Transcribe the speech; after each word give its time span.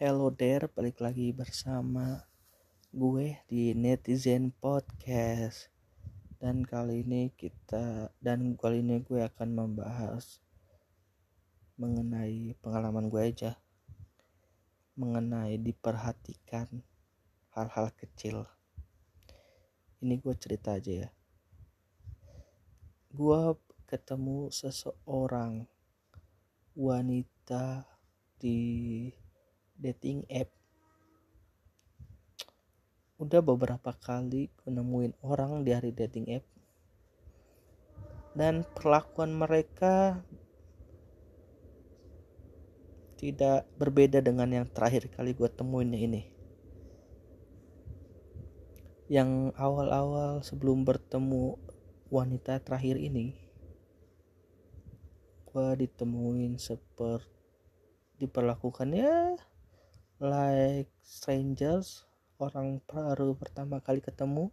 Hello 0.00 0.32
there, 0.32 0.64
balik 0.72 0.96
lagi 1.04 1.28
bersama 1.28 2.24
gue 2.88 3.36
di 3.52 3.76
Netizen 3.76 4.48
Podcast. 4.48 5.68
Dan 6.40 6.64
kali 6.64 7.04
ini 7.04 7.28
kita 7.36 8.08
dan 8.16 8.56
kali 8.56 8.80
ini 8.80 9.04
gue 9.04 9.20
akan 9.20 9.52
membahas 9.52 10.40
mengenai 11.76 12.56
pengalaman 12.64 13.12
gue 13.12 13.20
aja. 13.20 13.60
Mengenai 14.96 15.60
diperhatikan 15.60 16.80
hal-hal 17.52 17.92
kecil. 17.92 18.48
Ini 20.00 20.16
gue 20.16 20.32
cerita 20.40 20.80
aja 20.80 20.92
ya. 21.04 21.10
Gue 23.12 23.52
ketemu 23.84 24.48
seseorang 24.48 25.68
wanita 26.72 27.84
di 28.40 28.64
dating 29.80 30.28
app. 30.28 30.52
Udah 33.16 33.40
beberapa 33.40 33.96
kali 33.96 34.52
nemuin 34.68 35.16
orang 35.24 35.64
di 35.64 35.72
hari 35.72 35.96
dating 35.96 36.28
app. 36.36 36.44
Dan 38.36 38.62
perlakuan 38.76 39.34
mereka 39.34 40.20
tidak 43.16 43.68
berbeda 43.76 44.22
dengan 44.22 44.48
yang 44.52 44.66
terakhir 44.68 45.08
kali 45.12 45.32
gue 45.32 45.48
temuinnya 45.48 46.00
ini. 46.00 46.22
Yang 49.10 49.56
awal-awal 49.58 50.44
sebelum 50.46 50.86
bertemu 50.86 51.58
wanita 52.12 52.62
terakhir 52.62 53.00
ini 53.00 53.34
gue 55.50 55.68
ditemuin 55.82 56.62
seperti 56.62 57.40
diperlakukan 58.20 58.92
ya 58.92 59.32
like 60.20 60.92
strangers 61.00 62.04
orang 62.36 62.84
baru 62.84 63.32
pertama 63.32 63.80
kali 63.80 64.04
ketemu. 64.04 64.52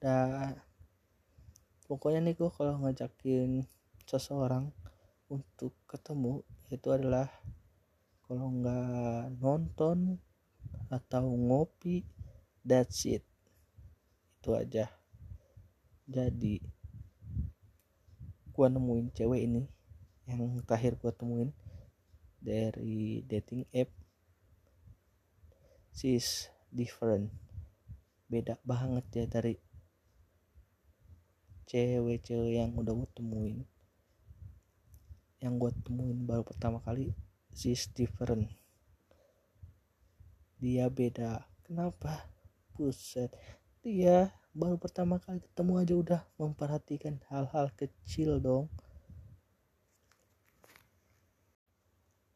Dan 0.00 0.56
pokoknya 1.84 2.24
nih 2.24 2.36
gue 2.36 2.48
kalau 2.48 2.80
ngajakin 2.80 3.68
seseorang 4.08 4.72
untuk 5.28 5.76
ketemu 5.84 6.40
itu 6.72 6.88
adalah 6.88 7.28
kalau 8.24 8.48
nggak 8.48 9.36
nonton 9.40 10.16
atau 10.88 11.24
ngopi 11.28 12.08
that's 12.64 13.04
it. 13.04 13.24
Itu 14.40 14.56
aja. 14.56 14.88
Jadi 16.08 16.64
gue 18.54 18.66
nemuin 18.72 19.12
cewek 19.12 19.40
ini 19.44 19.68
yang 20.24 20.64
terakhir 20.64 20.96
gue 20.96 21.12
temuin 21.12 21.50
dari 22.40 23.20
dating 23.28 23.68
app 23.72 24.03
she's 25.94 26.50
different. 26.74 27.30
Beda 28.26 28.58
banget 28.66 29.06
ya 29.14 29.24
dari 29.30 29.54
cewek-cewek 31.70 32.58
yang 32.58 32.74
udah 32.74 32.92
gue 32.92 33.10
temuin. 33.14 33.58
Yang 35.38 35.54
gue 35.54 35.70
temuin 35.86 36.18
baru 36.26 36.42
pertama 36.42 36.82
kali 36.82 37.14
she's 37.54 37.86
different. 37.94 38.50
Dia 40.58 40.90
beda. 40.90 41.46
Kenapa? 41.62 42.26
Buset. 42.74 43.30
Dia 43.80 44.34
baru 44.50 44.76
pertama 44.82 45.22
kali 45.22 45.38
ketemu 45.38 45.72
aja 45.78 45.94
udah 45.94 46.20
memperhatikan 46.42 47.22
hal-hal 47.30 47.70
kecil 47.78 48.42
dong. 48.42 48.66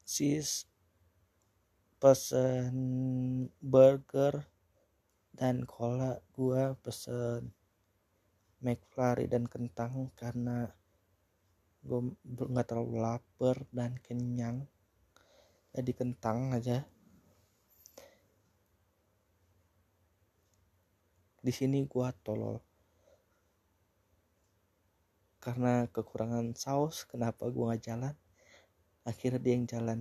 Sis 0.07 0.65
pesen 1.99 2.75
burger 3.59 4.47
dan 5.35 5.67
cola. 5.67 6.23
Gua 6.31 6.79
pesen 6.79 7.51
McFlurry 8.63 9.27
dan 9.31 9.47
kentang 9.47 10.11
karena 10.19 10.67
gue 11.83 12.01
nggak 12.27 12.67
terlalu 12.67 13.03
lapar 13.03 13.67
dan 13.75 13.99
kenyang. 14.03 14.67
Jadi 15.75 15.93
kentang 15.95 16.55
aja. 16.55 16.87
Di 21.39 21.53
sini 21.55 21.87
gua 21.87 22.11
tolol. 22.11 22.59
Karena 25.39 25.87
kekurangan 25.87 26.55
saus 26.59 27.07
kenapa 27.07 27.47
gua 27.51 27.75
nggak 27.75 27.83
jalan? 27.83 28.15
Akhirnya 29.07 29.39
dia 29.39 29.55
yang 29.55 29.67
jalan 29.71 30.01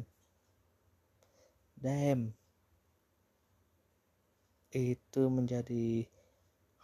damn. 1.78 2.34
Itu 4.74 5.30
menjadi 5.30 6.10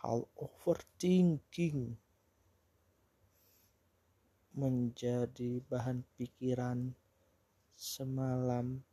hal 0.06 0.30
overthinking. 0.38 1.98
Menjadi 4.54 5.66
bahan 5.66 6.06
pikiran 6.14 6.94
semalam. 7.74 8.86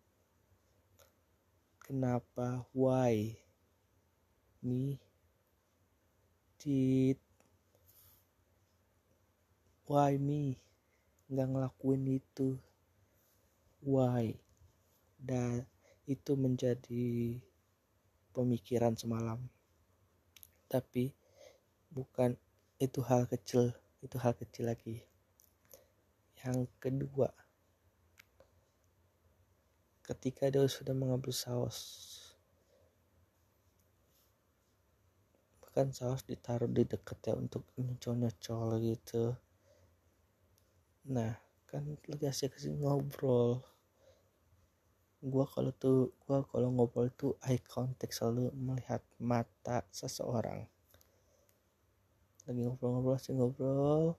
Kenapa? 1.84 2.64
Why? 2.72 3.36
Me? 4.64 4.96
Did? 6.56 7.20
Why 9.84 10.16
me? 10.16 10.56
Nggak 11.28 11.48
ngelakuin 11.50 12.04
itu. 12.22 12.56
Why? 13.84 14.38
Dan 15.20 15.68
itu 16.06 16.32
menjadi 16.36 17.36
pemikiran 18.30 18.94
semalam. 18.94 19.40
Tapi 20.70 21.10
bukan 21.90 22.38
itu 22.78 23.02
hal 23.04 23.26
kecil 23.26 23.74
itu 24.00 24.16
hal 24.16 24.32
kecil 24.38 24.70
lagi. 24.70 25.04
Yang 26.40 26.72
kedua 26.80 27.28
ketika 30.10 30.50
dia 30.50 30.66
sudah 30.66 30.90
mengambil 30.90 31.30
saus 31.30 31.78
bahkan 35.62 35.94
saus 35.94 36.26
ditaruh 36.26 36.66
di 36.66 36.82
dekat 36.82 37.30
ya 37.30 37.38
untuk 37.38 37.62
nyocol-nyocol 37.78 38.82
gitu. 38.82 39.38
Nah 41.14 41.38
kan 41.70 41.86
lagi 41.94 42.26
asik 42.26 42.58
asik 42.58 42.74
ngobrol 42.74 43.62
gua 45.20 45.44
kalau 45.44 45.72
tuh 45.76 46.16
gua 46.24 46.40
kalau 46.48 46.72
ngobrol 46.72 47.12
tuh 47.12 47.36
eye 47.44 47.60
contact 47.60 48.16
selalu 48.16 48.48
melihat 48.56 49.04
mata 49.20 49.84
seseorang. 49.92 50.64
Lagi 52.48 52.60
ngobrol-ngobrol 52.64 53.20
sih 53.20 53.36
ngobrol 53.36 54.16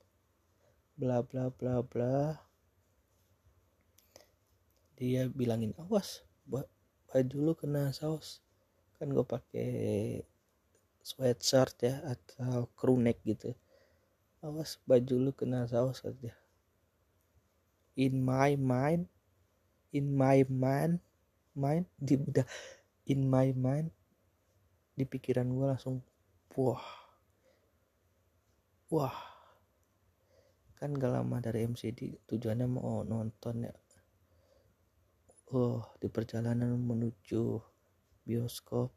bla 0.96 1.26
bla 1.26 1.50
bla 1.50 1.82
bla. 1.82 2.38
Dia 4.98 5.26
bilangin 5.34 5.74
awas 5.82 6.22
baju 7.10 7.38
lu 7.42 7.54
kena 7.58 7.90
saus. 7.90 8.46
Kan 9.02 9.10
gue 9.10 9.26
pakai 9.26 9.74
sweatshirt 11.02 11.82
ya 11.82 12.06
atau 12.06 12.70
crew 12.78 13.02
neck 13.02 13.18
gitu. 13.26 13.58
Awas 14.46 14.78
baju 14.86 15.16
lu 15.18 15.32
kena 15.34 15.66
saus 15.66 16.06
aja 16.06 16.38
in 17.96 18.24
my 18.24 18.56
mind 18.56 19.08
in 19.92 20.16
my 20.16 20.44
mind 20.48 21.04
mind 21.56 21.88
di 22.00 22.16
udah 22.16 22.48
in 23.12 23.28
my 23.28 23.52
mind 23.52 23.92
di 24.96 25.04
pikiran 25.04 25.52
gue 25.52 25.68
langsung 25.68 26.00
wah 26.56 27.02
wah. 28.92 29.16
Kan 30.76 30.98
gak 30.98 31.14
lama 31.14 31.38
dari 31.40 31.64
MCD 31.64 32.28
tujuannya 32.28 32.68
mau 32.68 33.06
nonton 33.08 33.70
ya. 33.70 33.74
Oh 35.56 35.84
di 36.00 36.08
perjalanan 36.12 36.76
menuju 36.76 37.60
bioskop 38.28 38.92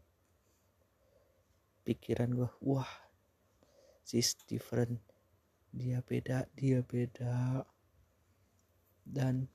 pikiran 1.85 2.32
gue 2.32 2.50
wah 2.64 2.88
she's 4.06 4.38
different 4.47 4.99
dia 5.70 6.02
beda 6.02 6.47
dia 6.55 6.82
beda. 6.82 7.62
Dan 9.05 9.47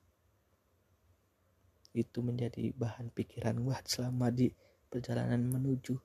itu 1.99 2.23
menjadi 2.23 2.71
bahan 2.75 3.11
pikiran 3.11 3.59
gue 3.59 3.75
selama 3.83 4.31
di 4.31 4.47
perjalanan 4.87 5.43
menuju 5.43 5.95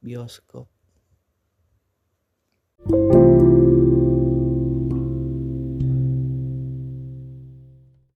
bioskop 0.00 0.77